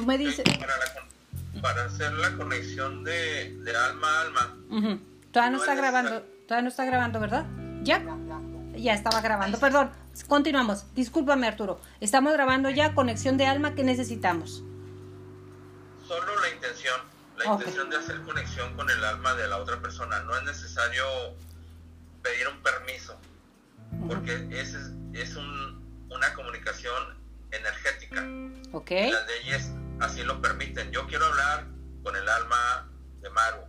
[0.00, 0.44] tú me dices...
[1.60, 4.56] Para, hacer la conexión de, alma a alma.
[5.30, 7.44] Todavía no, está grabando, todavía no está grabando, ¿verdad?
[7.82, 8.02] ¿Ya?
[8.76, 9.90] Ya estaba grabando, perdón.
[10.26, 10.86] Continuamos.
[10.94, 11.80] Discúlpame, Arturo.
[12.00, 14.62] Estamos grabando ya conexión de alma que necesitamos.
[16.08, 17.00] Solo la intención,
[17.36, 20.20] la intención de hacer conexión con el alma de la otra persona.
[20.20, 21.04] No es necesario
[22.22, 23.18] pedir un permiso,
[24.08, 24.74] porque es,
[25.12, 27.18] es una comunicación
[27.50, 28.24] energética.
[28.72, 29.10] Okay.
[29.10, 30.90] Las leyes así lo permiten.
[30.90, 31.66] Yo quiero hablar
[32.02, 33.62] con el alma de Maru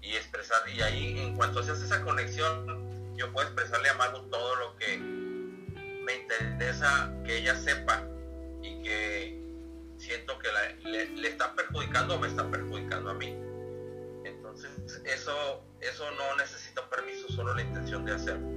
[0.00, 4.28] y expresar, y ahí en cuanto se hace esa conexión, yo puedo expresarle a Maru
[4.30, 8.02] todo lo que me interesa que ella sepa
[8.62, 9.42] y que
[9.98, 10.48] siento que
[10.84, 13.34] le, está perjudicando o me está perjudicando a mí.
[14.24, 14.70] Entonces,
[15.04, 18.48] eso, eso no necesita permiso, solo la intención de hacerlo.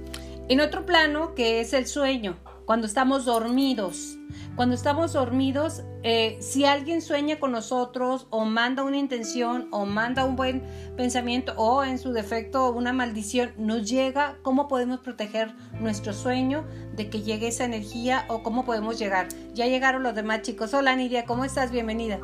[0.48, 4.18] En otro plano, que es el sueño, cuando estamos dormidos.
[4.56, 10.24] Cuando estamos dormidos, eh, si alguien sueña con nosotros o manda una intención o manda
[10.24, 10.62] un buen
[10.96, 16.64] pensamiento o en su defecto una maldición, nos llega, ¿cómo podemos proteger nuestro sueño
[16.96, 19.28] de que llegue esa energía o cómo podemos llegar?
[19.54, 20.74] Ya llegaron los demás chicos.
[20.74, 21.70] Hola Nidia, ¿cómo estás?
[21.70, 22.18] Bienvenida.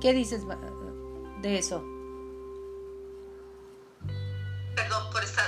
[0.00, 0.42] ¿Qué dices
[1.40, 1.82] de eso?
[4.74, 5.40] Perdón por estar.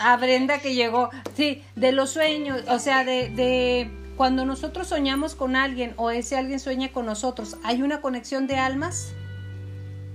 [0.00, 1.10] A Brenda que llegó.
[1.36, 6.58] Sí, de los sueños, o sea, de cuando nosotros soñamos con alguien o ese alguien
[6.58, 9.12] sueña con nosotros, ¿hay una conexión de almas,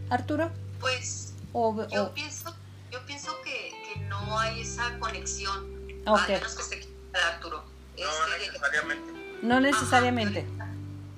[0.10, 0.52] Arturo?
[0.82, 2.54] Pues yo, Pienso,
[2.92, 3.72] yo pienso que,
[4.10, 6.88] no hay esa conexión, a menos que se
[7.34, 7.64] Arturo.
[7.98, 9.12] No este, necesariamente.
[9.42, 10.46] No necesariamente.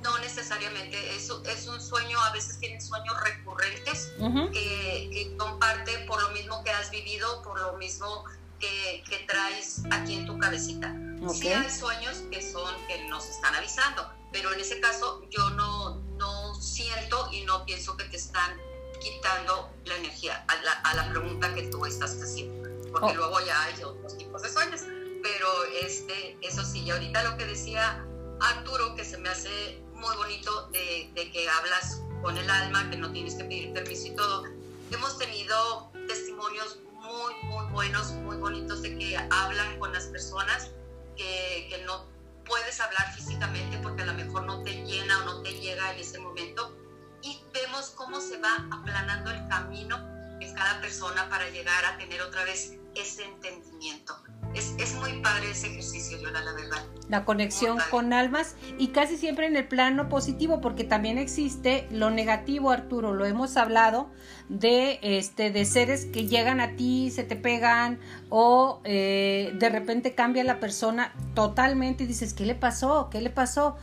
[0.03, 4.11] no necesariamente, es, es un sueño, a veces tienen sueños recurrentes
[4.53, 8.25] que, que comparten por lo mismo que has vivido, por lo mismo
[8.59, 10.95] que, traes aquí en tu cabecita.
[11.33, 15.95] Sí hay sueños que son que nos están avisando, pero en ese caso yo no,
[16.17, 18.57] no siento y no pienso que te están
[19.01, 23.15] quitando la energía a la, a la pregunta que tú estás haciendo, porque oh.
[23.15, 24.81] luego ya hay otros tipos de sueños.
[25.23, 25.47] Pero
[25.81, 28.05] este, eso sí, y ahorita lo que decía
[28.39, 32.97] Arturo, que se me hace muy bonito de, de que hablas con el alma, que
[32.97, 34.43] no tienes que pedir permiso y todo.
[34.91, 40.71] Hemos tenido testimonios muy, muy buenos, muy bonitos de que hablan con las personas
[41.15, 42.07] que, que no
[42.45, 45.99] puedes hablar físicamente porque a lo mejor no te llena o no te llega en
[45.99, 46.75] ese momento.
[47.21, 49.97] Y vemos cómo se va aplanando el camino
[50.39, 54.15] en cada persona para llegar a tener otra vez ese entendimiento
[54.55, 56.83] es, muy padre ese ejercicio, Yola, la verdad.
[57.09, 62.09] La conexión con almas y casi siempre en el plano positivo, porque también existe lo
[62.09, 64.09] negativo, Arturo, lo hemos hablado,
[64.49, 67.99] de, este, de seres que llegan a ti, se te pegan
[68.29, 73.09] o eh, de repente cambia la persona totalmente y dices, ¿qué le pasó?
[73.11, 73.75] ¿Qué le pasó?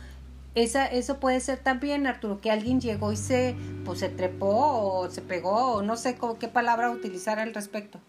[0.55, 5.09] Esa, eso puede ser también, Arturo, que alguien llegó y se, pues, se trepó o
[5.09, 7.99] se pegó o no sé qué palabra utilizar al respecto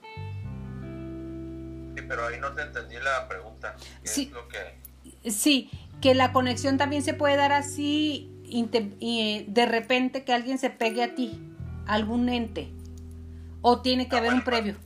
[2.14, 3.74] pero ahí no te entendí la pregunta.
[4.04, 4.32] sí,
[5.22, 5.30] que...
[5.32, 5.68] sí,
[6.00, 11.02] que la conexión también se puede dar así y de repente que alguien se pegue
[11.02, 11.40] a ti,
[11.88, 12.70] algún ente,
[13.62, 14.76] o tiene que ah, haber un previo.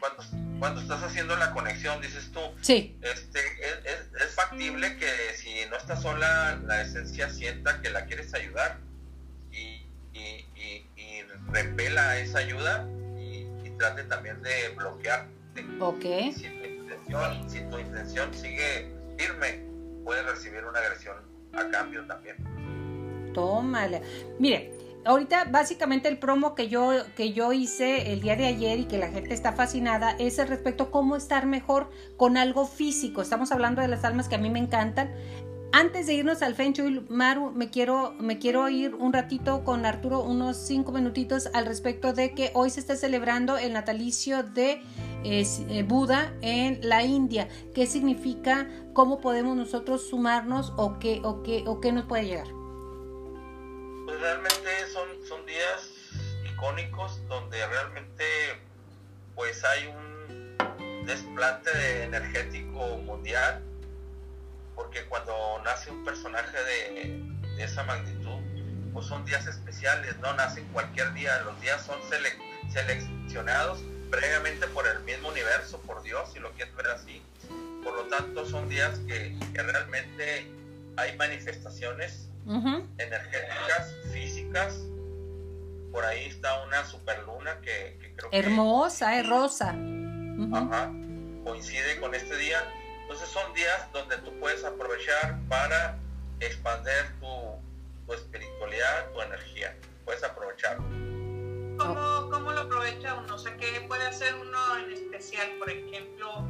[0.00, 0.20] Cuando,
[0.58, 2.98] cuando, estás haciendo la conexión, dices tú, sí.
[3.02, 3.38] este,
[3.84, 8.78] es, es, factible que si no estás sola, la esencia sienta que la quieres ayudar
[9.52, 12.88] y, y, y, y repela esa ayuda
[13.80, 15.32] trate también de bloquearte.
[15.80, 16.34] Ok.
[16.34, 19.64] Si tu intención, si tu intención sigue firme,
[20.04, 21.16] puedes recibir una agresión
[21.54, 22.36] a cambio también.
[23.32, 24.02] Tómale.
[24.38, 24.72] Mire,
[25.06, 28.98] ahorita básicamente el promo que yo, que yo hice el día de ayer y que
[28.98, 33.22] la gente está fascinada es el respecto a cómo estar mejor con algo físico.
[33.22, 35.10] Estamos hablando de las almas que a mí me encantan.
[35.72, 39.86] Antes de irnos al Feng Shui, Maru, me quiero, me quiero ir un ratito con
[39.86, 44.82] Arturo, unos cinco minutitos al respecto de que hoy se está celebrando el natalicio de
[45.22, 47.48] eh, Buda en la India.
[47.72, 48.68] ¿Qué significa?
[48.94, 52.48] ¿Cómo podemos nosotros sumarnos o qué, o qué, o qué nos puede llegar?
[54.06, 55.92] Pues realmente son, son días
[56.52, 58.24] icónicos donde realmente
[59.36, 63.69] pues hay un desplante energético mundial
[64.80, 68.40] porque cuando nace un personaje de, esa magnitud,
[68.94, 71.98] pues son días especiales, no nacen cualquier día, los días son
[72.72, 77.22] seleccionados previamente por el mismo universo, por Dios, si lo quieres ver así.
[77.84, 80.50] Por lo tanto, son días que, realmente
[80.96, 84.74] hay manifestaciones energéticas, físicas.
[85.92, 89.76] Por ahí está una superluna que, que creo Hermosa, es rosa.
[90.54, 90.90] Ajá,
[91.44, 92.64] coincide con este día
[93.10, 95.98] entonces son días donde tú puedes aprovechar para
[96.38, 97.58] expandir tu,
[98.06, 99.76] tu espiritualidad, tu energía.
[100.04, 100.84] Puedes aprovecharlo.
[101.76, 103.34] ¿Cómo, ¿Cómo lo aprovecha uno?
[103.34, 105.48] O sea, ¿qué puede hacer uno en especial?
[105.58, 106.46] Por ejemplo,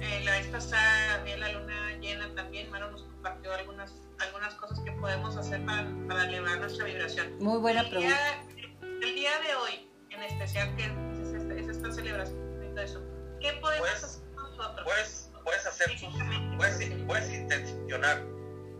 [0.00, 4.80] eh, la vez pasada había la luna llena también, Maro nos compartió algunas, algunas cosas
[4.80, 7.38] que podemos hacer para, para elevar nuestra vibración.
[7.38, 8.14] Muy buena el pregunta.
[8.14, 10.84] Día, el día de hoy, en especial, que
[11.22, 13.02] es esta, es esta celebración eso,
[13.40, 14.84] ¿qué podemos Pues, hacer nosotros?
[14.84, 18.22] Puedes, puedes hacer Físicamente, puedes, puedes intencionar,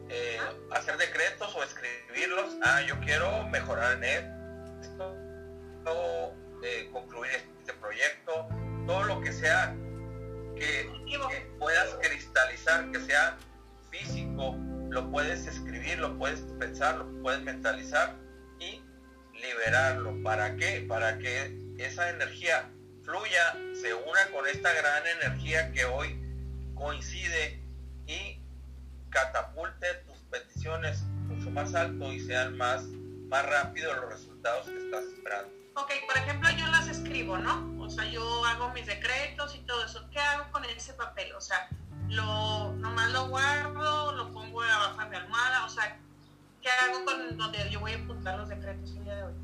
[0.09, 0.39] eh,
[0.71, 2.57] hacer decretos o escribirlos.
[2.63, 5.17] Ah, yo quiero mejorar en esto,
[5.87, 7.31] o, eh, concluir
[7.61, 8.49] este proyecto,
[8.87, 9.75] todo lo que sea
[10.57, 10.89] que
[11.59, 13.37] puedas cristalizar, que sea
[13.91, 14.57] físico,
[14.91, 18.17] lo puedes escribir, lo puedes pensar, lo puedes mentalizar
[18.61, 18.83] y
[19.35, 20.23] liberarlo.
[20.23, 20.85] ¿Para qué?
[20.89, 22.71] Para que esa energía
[23.03, 26.22] fluya, se una con esta gran energía que hoy
[26.83, 27.63] coincide
[28.07, 28.41] y
[29.11, 32.83] catapulte tus peticiones mucho más alto y sean más,
[33.29, 35.53] más rápido los resultados que estás esperando.
[35.77, 37.83] Ok, por ejemplo, yo las escribo, ¿no?
[37.83, 40.07] O sea, yo hago mis decretos y todo eso.
[40.11, 41.33] ¿Qué hago con ese papel?
[41.35, 41.69] O sea,
[42.09, 45.97] lo, nomás lo guardo, lo pongo abajo de mi almohada, o sea,
[46.61, 49.35] ¿qué hago con donde yo voy a apuntar los decretos el día de hoy?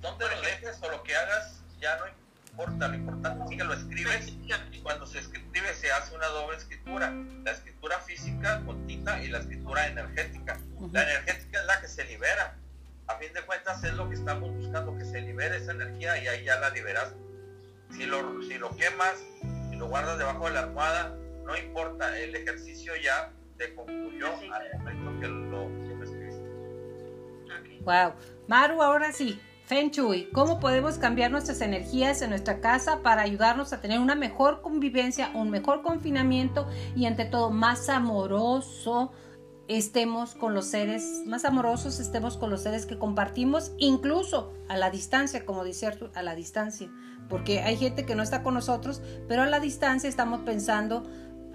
[0.00, 2.23] Donde lo dejes o lo que hagas ya no importa,
[2.56, 4.32] lo importante es que lo escribes
[4.72, 7.12] y cuando se escribe se hace una doble escritura,
[7.42, 10.58] la escritura física con tinta y la escritura energética.
[10.92, 12.56] La energética es la que se libera.
[13.06, 16.28] A fin de cuentas es lo que estamos buscando, que se libere esa energía y
[16.28, 17.14] ahí ya la liberas.
[17.90, 19.14] Si lo, si lo quemas,
[19.70, 24.78] si lo guardas debajo de la almohada, no importa, el ejercicio ya te concluyó al
[24.78, 26.44] momento que lo, que lo escribiste.
[27.44, 27.84] Ok.
[27.84, 28.14] Wow.
[28.48, 29.40] Maru, ahora sí.
[29.66, 34.14] Feng Shui, ¿cómo podemos cambiar nuestras energías en nuestra casa para ayudarnos a tener una
[34.14, 39.10] mejor convivencia, un mejor confinamiento y ante todo más amoroso
[39.66, 44.90] estemos con los seres, más amorosos estemos con los seres que compartimos, incluso a la
[44.90, 46.90] distancia, como dice Arthur, a la distancia,
[47.30, 51.04] porque hay gente que no está con nosotros, pero a la distancia estamos pensando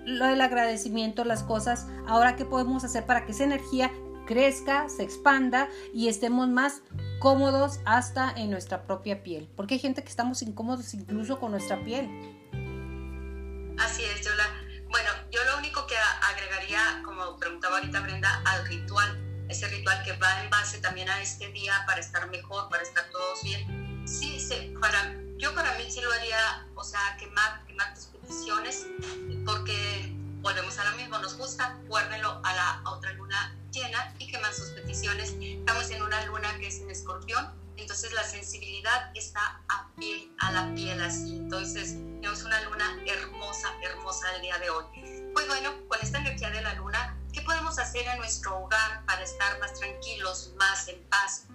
[0.03, 3.91] lo del agradecimiento, las cosas, ahora qué podemos hacer para que esa energía
[4.29, 6.83] crezca, se expanda y estemos más
[7.17, 9.49] cómodos hasta en nuestra propia piel.
[9.57, 12.05] Porque hay gente que estamos incómodos incluso con nuestra piel.
[13.79, 14.45] Así es, yo la,
[14.87, 19.17] bueno, yo lo único que agregaría, como preguntaba ahorita Brenda, al ritual,
[19.49, 23.09] ese ritual que va en base también a este día para estar mejor, para estar
[23.09, 24.05] todos bien.
[24.07, 28.85] Sí, se, para, yo para mí sí lo haría, o sea, quemar, quemar tus peticiones,
[29.43, 34.53] porque volvemos a lo mismo, nos gusta, guárdenlo a la otra luna llena y queman
[34.53, 35.35] sus peticiones.
[35.39, 40.51] Estamos en una luna que es en escorpión, entonces la sensibilidad está a piel, a
[40.51, 41.37] la piel así.
[41.37, 44.85] Entonces tenemos una luna hermosa, hermosa el día de hoy.
[45.33, 49.23] Pues bueno, con esta energía de la luna, ¿qué podemos hacer en nuestro hogar para
[49.23, 51.45] estar más tranquilos, más en paz?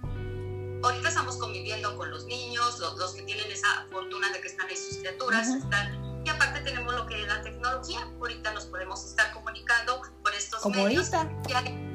[0.83, 4.69] Ahorita estamos conviviendo con los niños, los, los que tienen esa fortuna de que están
[4.69, 8.01] ahí sus criaturas, están, y aparte tenemos lo que es la tecnología.
[8.21, 11.94] Ahorita nos podemos estar comunicando por estos Como medios ahorita.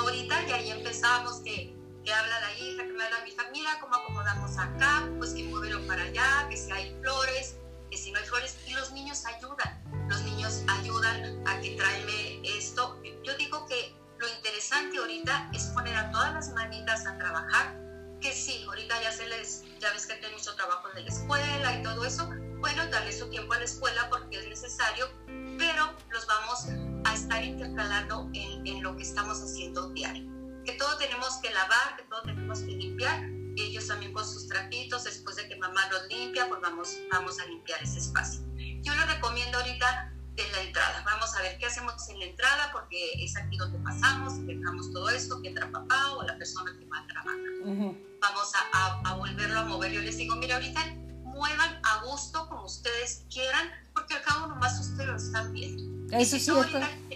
[0.00, 3.42] Como ahorita, y ahí empezamos que, que habla la hija, que me habla mi hija,
[3.52, 7.56] mira cómo acomodamos acá, pues que muévelo para allá, que si hay flores,
[7.90, 12.40] que si no hay flores, y los niños ayudan, los niños ayudan a que tráeme
[12.44, 12.98] esto.
[13.24, 17.76] Yo digo que lo interesante ahorita es poner a todas las manitas a trabajar,
[18.22, 21.78] que sí, ahorita ya se les, ya ves que tienen mucho trabajo de la escuela
[21.78, 22.28] y todo eso,
[22.58, 25.10] bueno, darle su tiempo a la escuela porque es necesario,
[25.58, 26.66] pero los vamos
[27.04, 30.28] a estar intercalando en, en lo que estamos haciendo diario.
[30.64, 34.46] Que todo tenemos que lavar, que todo tenemos que limpiar, y ellos también con sus
[34.48, 38.40] trapitos, después de que mamá los limpia, pues vamos, vamos a limpiar ese espacio.
[38.82, 41.02] Yo les recomiendo ahorita de la entrada.
[41.04, 45.10] Vamos a ver qué hacemos en la entrada, porque es aquí donde pasamos, dejamos todo
[45.10, 47.98] esto, que entra papá o la persona que va a trabajar Ujú.
[48.22, 49.92] vamos a, a- a volverlo a mover.
[49.92, 54.78] Yo les digo, mira, ahorita muevan a gusto como ustedes quieran, porque al cabo nomás
[54.80, 55.82] ustedes lo están viendo.
[56.16, 56.76] Y Eso si es tú cierto.
[56.78, 57.14] ahorita si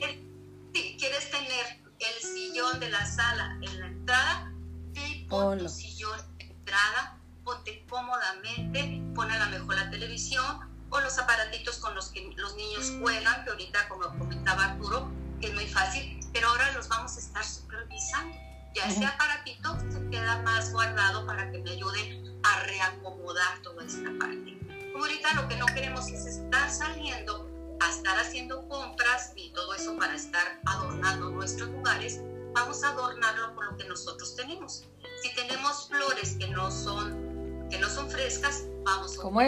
[0.75, 4.53] quieres tener el sillón de la sala en la entrada,
[4.95, 5.65] y pon Ponlo.
[5.65, 11.19] tu sillón en la entrada, ponte cómodamente, pon a lo mejor la televisión o los
[11.19, 15.67] aparatitos con los que los niños juegan, que ahorita, como comentaba Arturo, que es muy
[15.67, 18.37] fácil, pero ahora los vamos a estar supervisando.
[18.75, 24.11] Ya ese aparatito se queda más guardado para que me ayude a reacomodar toda esta
[24.19, 24.59] parte.
[24.93, 29.75] Como ahorita lo que no queremos es estar saliendo a estar haciendo compras y todo
[29.75, 32.21] eso para estar adornando nuestros lugares,
[32.55, 34.85] vamos a adornarlo con lo que nosotros tenemos.
[35.23, 39.41] Si tenemos flores que no son, que no son frescas, vamos a Como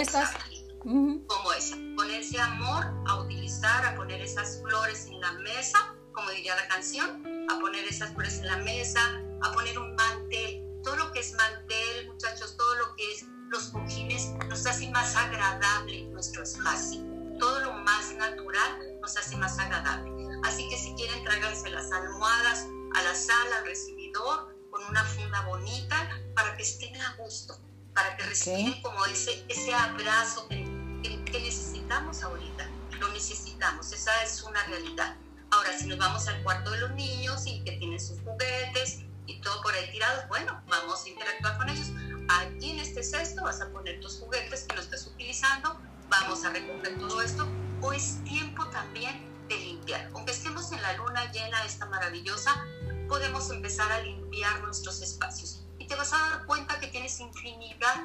[0.86, 1.26] Ujú.
[1.26, 1.76] como esa.
[1.96, 7.24] Ponerse amor a utilizar, a poner esas flores en la mesa, como diría la canción,
[7.50, 9.00] a poner esas flores en la mesa,
[9.42, 10.62] a poner un mantel.
[10.84, 15.16] Todo lo que es mantel, muchachos, todo lo que es los cojines, nos hace más
[15.16, 17.15] agradable nuestro espacio.
[17.38, 20.10] Todo lo más natural nos hace más agradable.
[20.44, 25.42] Así que si quieren, tráiganse las almohadas a la sala, al recibidor, con una funda
[25.42, 27.58] bonita, para que estén a gusto,
[27.94, 30.64] para que reciban como ese, ese abrazo que,
[31.02, 32.68] que necesitamos ahorita.
[33.00, 35.16] Lo necesitamos, esa es una realidad.
[35.50, 39.40] Ahora, si nos vamos al cuarto de los niños y que tienen sus juguetes y
[39.40, 41.88] todo por ahí tirados, bueno, vamos a interactuar con ellos.
[42.28, 46.50] Aquí en este cesto vas a poner tus juguetes que no estás utilizando, vamos a
[46.50, 47.46] recoger todo esto.
[47.82, 50.10] O es tiempo también de limpiar.
[50.14, 52.64] Aunque estemos en la luna llena, esta maravillosa,
[53.08, 55.62] podemos empezar a limpiar nuestros espacios.
[55.78, 58.02] Y te vas a dar cuenta que tienes infinidad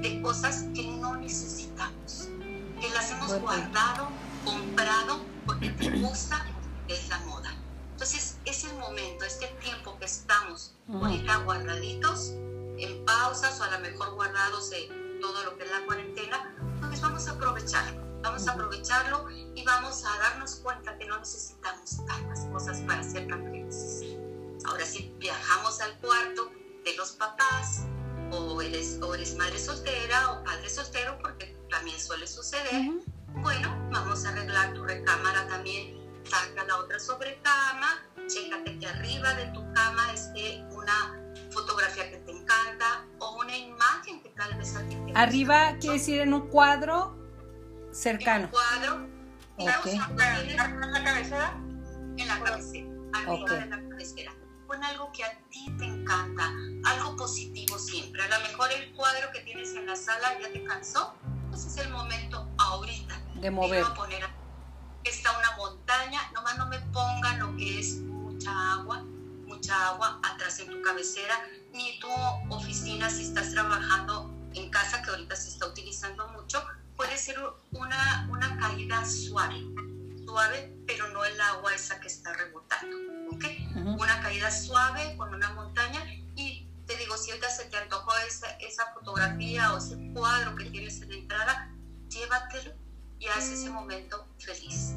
[0.00, 2.28] de cosas que no necesitamos,
[2.80, 4.08] que las hemos guardado,
[4.44, 6.44] comprado, porque te gusta
[6.88, 7.54] es la moda.
[7.92, 12.32] Entonces, es el momento, este tiempo que estamos ahorita guardaditos,
[12.78, 16.54] en pausas o a lo mejor guardados de todo lo que es la cuarentena,
[17.02, 18.00] vamos a aprovecharlo.
[18.22, 23.26] Vamos a aprovecharlo y vamos a darnos cuenta que no necesitamos tantas cosas para ser
[23.26, 24.16] tan felices.
[24.64, 26.52] Ahora, si viajamos al cuarto
[26.84, 27.82] de los papás,
[28.30, 32.92] o eres, o eres madre soltera o padre soltero, porque también suele suceder,
[33.34, 39.46] bueno, vamos a arreglar tu recámara también saca la otra sobrecama, chécate que arriba de
[39.46, 41.21] tu cama esté una
[41.52, 45.98] fotografía que te encanta o una imagen que tal vez a ti te Arriba quiere
[45.98, 47.16] decir en un cuadro
[47.92, 48.44] cercano.
[48.44, 49.12] En un cuadro.
[49.58, 49.94] Okay.
[49.94, 51.54] ¿En la cabecera?
[52.16, 54.32] En la cabecera, arriba de la cabecera.
[54.66, 56.50] Pon algo que a ti te encanta,
[56.84, 58.22] algo positivo siempre.
[58.22, 61.14] A lo mejor el cuadro que tienes en la sala ya te cansó,
[61.50, 63.84] pues es el momento ahorita de mover.
[63.94, 64.24] Poner
[65.04, 69.04] está una montaña, nomás no me pongan lo que es mucha agua,
[69.62, 71.40] mucha agua atrás en tu cabecera,
[71.72, 72.08] ni tu
[72.50, 76.64] oficina si estás trabajando en casa, que ahorita se está utilizando mucho,
[76.96, 77.36] puede ser
[77.70, 79.62] una, una caída suave,
[80.26, 82.96] suave, pero no el agua esa que está rebotando,
[83.30, 83.44] ¿ok?
[84.00, 86.04] Una caída suave con una montaña
[86.34, 90.64] y te digo, si ahorita se te antojó esa, esa fotografía o ese cuadro que
[90.70, 91.70] tienes en la entrada,
[92.08, 92.72] llévatelo
[93.20, 94.94] y hace ese momento feliz.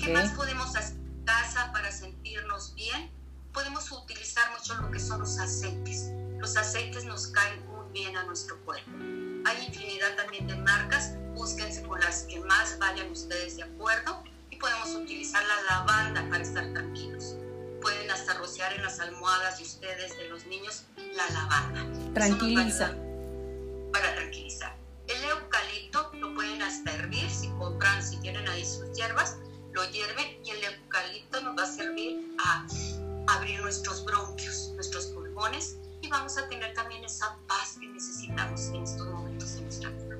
[0.00, 3.19] ¿Qué más podemos hacer en casa para sentirnos bien?
[3.52, 6.10] Podemos utilizar mucho lo que son los aceites.
[6.38, 8.90] Los aceites nos caen muy bien a nuestro cuerpo.
[9.44, 14.56] Hay infinidad también de marcas, búsquense con las que más vayan ustedes de acuerdo y
[14.56, 17.34] podemos utilizar la lavanda para estar tranquilos.
[17.80, 20.84] Pueden hasta rociar en las almohadas de ustedes, de los niños,
[21.16, 22.12] la lavanda.
[22.14, 22.94] Tranquiliza.
[36.10, 40.16] Vamos a tener también esa paz que necesitamos en estos momentos de nuestra vida.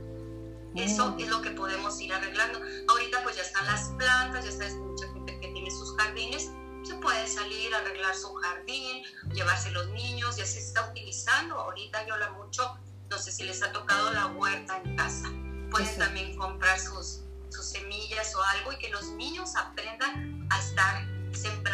[0.77, 2.61] Eso es lo que podemos ir arreglando.
[2.89, 6.51] Ahorita pues ya están las plantas, ya sabes mucha gente que tiene sus jardines,
[6.83, 11.57] se puede salir arreglar su jardín, llevarse los niños, ya se está utilizando.
[11.57, 12.79] Ahorita yo la mucho
[13.11, 15.29] no sé si les ha tocado la huerta en casa.
[15.71, 21.05] Pueden también comprar sus, sus semillas o algo y que los niños aprendan a estar
[21.33, 21.70] sembrando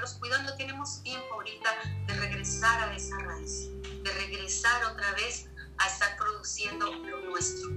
[0.00, 0.54] estarlos cuidando.
[0.56, 1.70] Tenemos tiempo ahorita
[2.06, 3.68] de regresar a esa raíz,
[4.02, 7.70] de regresar otra vez a estar produciendo lo nuestro.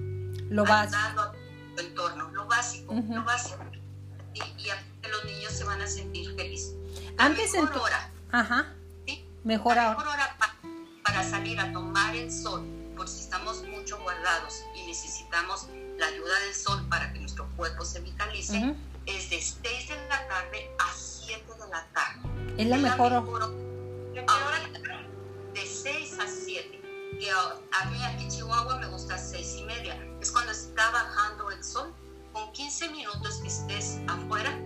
[0.50, 1.20] Lo básico.
[1.20, 1.32] A
[1.76, 3.64] tu entorno, lo básico, lo básico.
[4.34, 6.74] Y, y los niños se van a sentir felices.
[7.18, 8.10] Antes mejor hora.
[8.32, 8.72] Ajá.
[9.06, 9.24] ¿sí?
[9.44, 10.36] Mejor La mejor hora
[11.04, 12.66] para salir a tomar el sol,
[12.96, 17.84] por si estamos mucho guardados y necesitamos la ayuda del sol para que nuestro cuerpo
[17.84, 18.74] se vitalice,
[19.06, 20.92] es de 6 de la tarde a
[21.26, 22.54] 7 de la tarde.
[22.58, 23.48] Es la mejor hora.
[25.54, 26.80] De 6 a 7.
[27.18, 29.94] Que a mí aquí en Chihuahua me gusta 6 y media.
[30.20, 31.94] Es cuando está bajando el sol.
[32.32, 34.58] Con 15 minutos que estés afuera,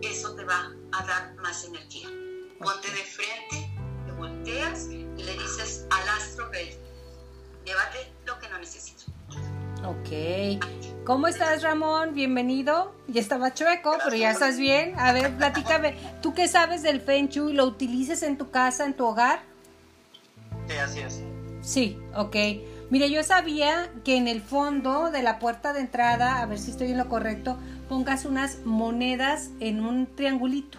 [0.00, 2.08] eso te va a dar más energía.
[2.58, 3.70] Ponte de frente,
[4.06, 6.78] te volteas y le dices al astro rey,
[7.66, 9.11] llévate lo que no necesito.
[9.84, 10.60] Ok.
[11.04, 12.14] ¿Cómo estás, Ramón?
[12.14, 12.94] Bienvenido.
[13.08, 14.94] Ya estaba chueco, pero ya estás bien.
[14.96, 15.96] A ver, platícame.
[16.20, 17.52] ¿Tú qué sabes del Feng Shui?
[17.52, 19.40] ¿Lo utilices en tu casa, en tu hogar?
[20.68, 21.22] Sí, así es.
[21.62, 22.36] Sí, ok.
[22.90, 26.70] Mire, yo sabía que en el fondo de la puerta de entrada, a ver si
[26.70, 27.58] estoy en lo correcto,
[27.88, 30.78] pongas unas monedas en un triangulito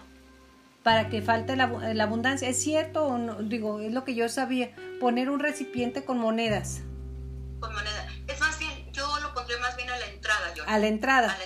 [0.82, 2.48] para que falte la, la, abundancia.
[2.48, 3.42] ¿Es cierto o no?
[3.42, 4.70] Digo, es lo que yo sabía,
[5.00, 6.82] poner un recipiente con monedas.
[10.66, 11.32] A la entrada.
[11.32, 11.44] A la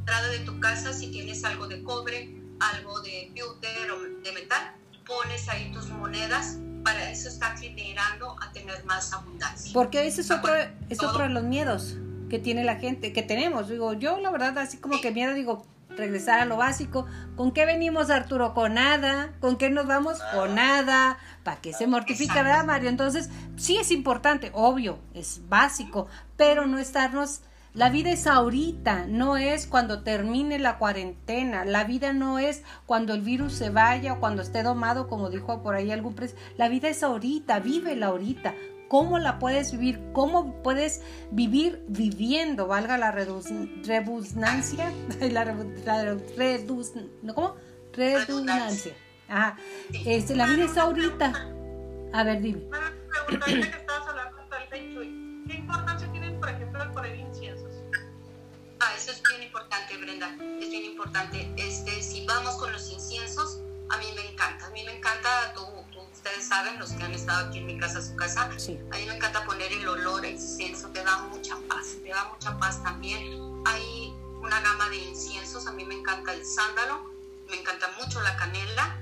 [0.00, 4.74] entrada de tu casa, si tienes algo de cobre, algo de pewter o de metal,
[5.06, 9.72] pones ahí tus monedas, para eso está generando a tener más abundancia.
[9.72, 10.52] Porque ese es otro,
[10.88, 11.96] es otro de los miedos
[12.28, 13.68] que tiene la gente, que tenemos.
[13.68, 15.66] Digo, yo la verdad, así como que miedo, digo,
[15.96, 17.06] regresar a lo básico.
[17.36, 18.54] ¿Con qué venimos, Arturo?
[18.54, 19.32] Con nada.
[19.40, 20.18] ¿Con qué nos vamos?
[20.34, 21.18] Con nada.
[21.44, 22.88] ¿Para qué se mortifica, verdad, Mario?
[22.88, 27.40] Entonces, sí es importante, obvio, es básico, pero no estarnos
[27.72, 31.64] la vida es ahorita, no es cuando termine la cuarentena.
[31.64, 35.62] La vida no es cuando el virus se vaya o cuando esté domado, como dijo
[35.62, 36.34] por ahí algún pres.
[36.56, 37.62] La vida es ahorita,
[37.96, 38.54] la ahorita.
[38.88, 40.00] ¿Cómo la puedes vivir?
[40.12, 42.66] ¿Cómo puedes vivir viviendo?
[42.66, 44.92] Valga la redundancia.
[45.20, 46.16] La, la
[47.32, 47.54] ¿Cómo?
[47.92, 48.94] Redundancia.
[49.28, 49.56] Ajá.
[50.04, 51.32] Este, la vida es ahorita.
[52.12, 52.62] A ver, dime.
[59.10, 60.28] Eso es bien importante, Brenda.
[60.60, 61.52] Es bien importante.
[61.56, 64.66] Este, si vamos con los inciensos, a mí me encanta.
[64.66, 65.66] A mí me encanta, tú,
[66.12, 69.16] ustedes saben, los que han estado aquí en mi casa, su casa, a mí me
[69.16, 70.88] encanta poner el olor a incienso.
[70.90, 71.96] Te da mucha paz.
[72.02, 73.62] Te da mucha paz también.
[73.66, 74.12] Hay
[74.42, 75.66] una gama de inciensos.
[75.66, 77.10] A mí me encanta el sándalo.
[77.48, 78.96] Me encanta mucho la canela.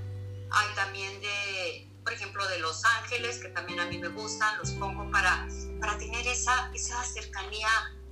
[0.50, 4.70] Hay también de por ejemplo, de Los Ángeles, que también a mí me gustan, los
[4.70, 5.46] pongo para,
[5.78, 7.68] para tener esa, esa cercanía,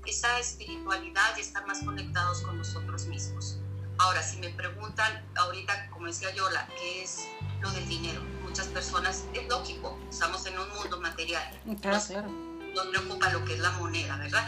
[0.07, 3.59] esa espiritualidad y estar más conectados con nosotros mismos.
[3.99, 7.27] Ahora, si me preguntan ahorita, como decía Yola, ¿qué es
[7.61, 8.21] lo del dinero?
[8.43, 11.61] Muchas personas, es lógico, estamos en un mundo material.
[11.81, 12.29] Claro, claro.
[12.75, 14.47] Nos preocupa lo que es la moneda, ¿verdad?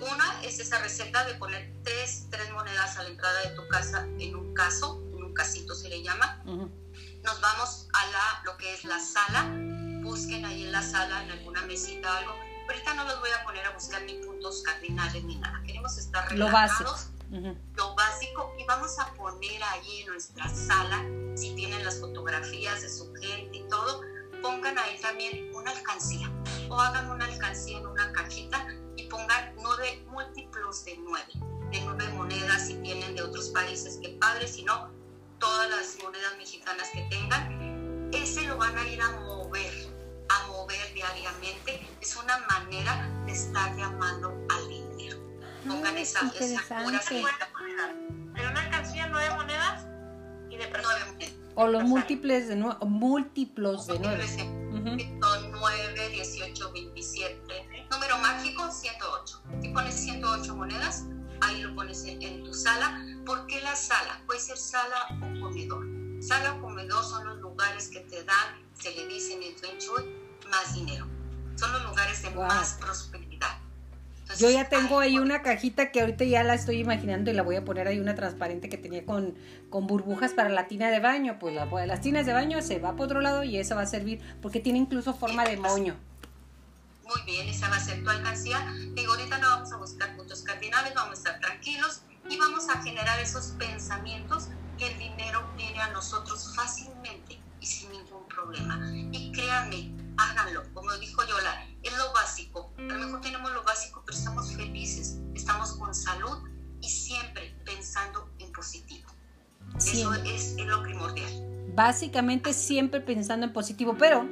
[0.00, 4.06] Una es esa receta de poner tres, tres monedas a la entrada de tu casa
[4.18, 6.42] en un caso, en un casito se le llama
[7.24, 9.50] nos vamos a la, lo que es la sala,
[10.02, 12.32] busquen ahí en la sala, en alguna mesita o algo.
[12.66, 15.62] Ahorita no los voy a poner a buscar ni puntos cardinales ni nada.
[15.66, 16.80] Queremos estar relajados.
[16.80, 17.60] Lo básico.
[17.76, 18.54] Lo básico.
[18.58, 21.04] Y vamos a poner ahí en nuestra sala,
[21.36, 24.02] si tienen las fotografías de su gente y todo,
[24.42, 26.30] pongan ahí también una alcancía.
[26.68, 31.32] O hagan una alcancía en una cajita y pongan nueve múltiplos de nueve.
[31.70, 34.46] De nueve monedas si tienen de otros países, qué padre.
[34.46, 34.90] Si no,
[35.38, 39.72] todas las monedas mexicanas que tengan, ese lo van a ir a mover,
[40.28, 41.86] a mover diariamente.
[42.00, 45.18] Es una manera de estar llamando al dinero.
[45.66, 47.00] Pongan esa, esa pura
[48.36, 49.86] En una canción nueve monedas
[50.50, 51.34] y de nueve monedas.
[51.56, 54.26] O los múltiples de nueve, múltiplos de nueve.
[54.84, 57.86] Son 9, 18, 27.
[57.90, 59.42] Número mágico, 108.
[59.62, 61.04] Si pones 108 monedas,
[61.40, 63.02] ahí lo pones en, tu sala.
[63.24, 64.20] ¿Por qué la sala?
[64.26, 65.86] Puede ser sala o comedor.
[66.20, 69.78] Sala o comedor son los lugares que te dan, se le dice en el Feng
[70.50, 71.06] más dinero.
[71.56, 73.58] Son los lugares de más prosperidad.
[74.38, 77.56] Yo ya tengo ahí una cajita que ahorita ya la estoy imaginando y la voy
[77.56, 79.34] a poner ahí una transparente que tenía con,
[79.70, 81.38] con burbujas para la tina de baño.
[81.38, 83.86] Pues la, las tinas de baño se va por otro lado y esa va a
[83.86, 85.96] servir porque tiene incluso forma de moño
[87.04, 88.66] muy bien, esa va a ser tu alcancía.
[88.94, 92.82] Digo, ahorita no vamos a buscar puntos cardinales, vamos a estar tranquilos y vamos a
[92.82, 97.38] generar esos pensamientos que el dinero viene a nosotros fácilmente
[111.74, 114.28] Básicamente siempre pensando en positivo, pero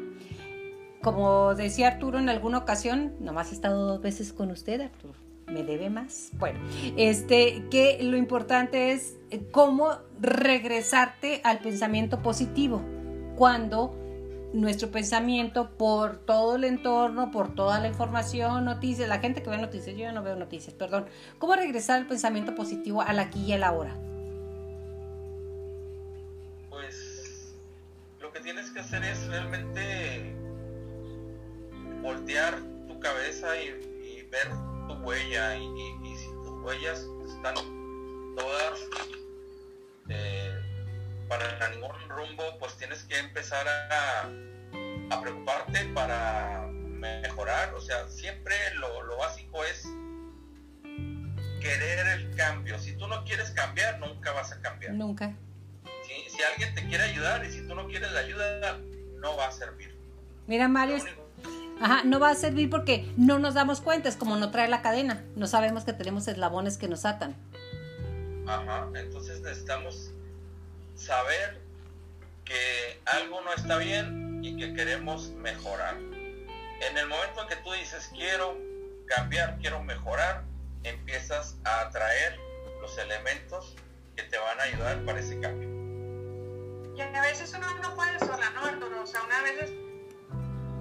[1.03, 5.15] como decía Arturo en alguna ocasión, nomás he estado dos veces con usted, Arturo.
[5.49, 6.31] Me debe más.
[6.39, 6.61] Bueno,
[6.97, 12.81] este, que lo importante es eh, cómo regresarte al pensamiento positivo
[13.37, 13.99] cuando
[14.55, 19.59] nuestro pensamiento por todo el entorno, por toda la información, noticias, la gente que ve
[19.59, 21.07] noticias, yo no veo noticias, perdón.
[21.39, 23.97] ¿Cómo regresar al pensamiento positivo al aquí y a la hora?
[28.43, 30.35] Tienes que hacer es realmente
[32.03, 34.49] voltear tu cabeza y, ver
[34.89, 37.55] tu huella y, si tus huellas están
[38.35, 38.81] todas
[40.09, 40.51] eh,
[41.29, 44.29] para ningún rumbo, pues tienes que empezar a,
[45.21, 47.75] preocuparte para mejorar.
[47.75, 49.87] O sea, siempre lo, básico es
[51.61, 52.79] querer el cambio.
[52.79, 54.95] Si tú no quieres cambiar, nunca vas a cambiar.
[54.95, 55.37] Nunca.
[56.33, 58.79] Si, alguien te quiere ayudar y si tú no quieres la ayuda,
[59.21, 59.95] no va a servir.
[60.47, 60.97] Mira, Mario,
[61.81, 64.83] Ajá, no va a servir porque no nos damos cuenta, es como no trae la
[64.83, 67.35] cadena, no sabemos que tenemos eslabones que nos atan.
[68.47, 70.13] Ajá, entonces necesitamos
[70.95, 71.61] saber
[72.45, 75.97] que algo no está bien y que queremos mejorar.
[75.97, 78.57] En el momento en que tú dices quiero
[79.07, 80.45] cambiar, quiero mejorar,
[80.85, 82.39] empiezas a atraer
[82.81, 83.77] los elementos
[84.15, 85.72] que te van a ayudar para ese cambio.
[86.97, 89.03] Y a veces uno no puede sola, ¿no, Arturo?
[89.03, 89.73] O sea, una vez,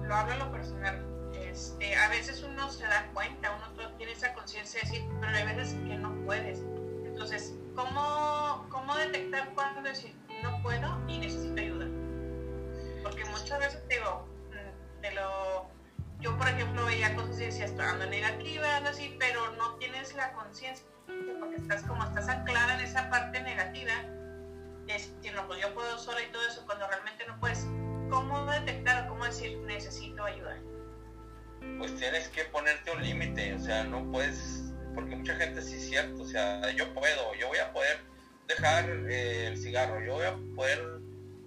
[0.02, 4.32] lo hablo en lo personal, este, a veces uno se da cuenta, uno tiene esa
[4.34, 6.60] conciencia de decir, pero hay veces que no puedes.
[7.04, 11.86] Entonces, ¿cómo, cómo detectar cuando decir, no puedo y necesito ayuda?
[13.02, 15.70] Porque muchas veces digo, mm, te lo
[16.22, 20.32] yo por ejemplo veía cosas y decía estoy ando negativa, así, pero no tienes la
[20.32, 20.86] conciencia
[21.40, 23.92] porque estás como estás anclada en esa parte negativa,
[24.88, 27.66] es decir, no, pues yo puedo sola y todo eso, cuando realmente no puedes,
[28.10, 30.58] ¿cómo detectar o cómo decir necesito ayuda?
[31.78, 35.88] Pues tienes que ponerte un límite, o sea, no puedes, porque mucha gente sí es
[35.88, 38.00] cierto, o sea, yo puedo, yo voy a poder
[38.48, 40.82] dejar eh, el cigarro, yo voy a poder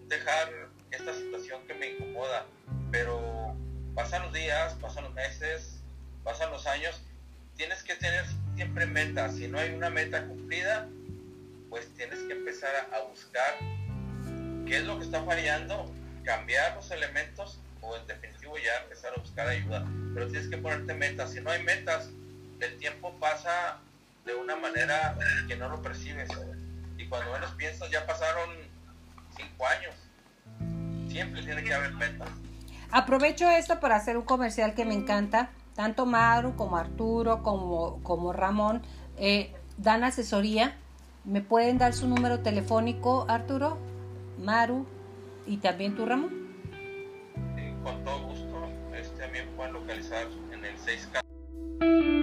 [0.07, 0.49] dejar
[0.91, 2.45] esta situación que me incomoda,
[2.91, 3.55] pero
[3.93, 5.83] pasan los días, pasan los meses,
[6.23, 7.01] pasan los años,
[7.55, 9.35] tienes que tener siempre metas.
[9.35, 10.87] Si no hay una meta cumplida,
[11.75, 13.53] pues tienes que empezar a, buscar
[14.65, 19.19] qué es lo que está fallando, cambiar los elementos o en definitivo ya empezar a
[19.19, 19.85] buscar ayuda.
[20.13, 21.33] Pero tienes que ponerte metas.
[21.33, 22.11] Si no hay metas,
[22.61, 23.81] el tiempo pasa
[24.23, 25.17] de una manera
[25.49, 26.29] que no lo percibes.
[26.97, 28.51] Y cuando menos piensas, ya pasaron
[29.35, 29.95] cinco años.
[31.11, 32.29] Siempre tiene que haber metas.
[32.89, 35.49] Aprovecho esto para hacer un comercial que me encanta.
[35.75, 38.81] Tanto Maru como Arturo como, como Ramón
[39.17, 40.77] eh, dan asesoría.
[41.25, 43.77] ¿Me pueden dar su número telefónico, Arturo,
[44.37, 44.85] Maru
[45.47, 46.45] y también tú, Ramón?
[47.85, 48.67] con todo gusto.
[48.99, 52.14] Este, también pueden localizar en el 6K.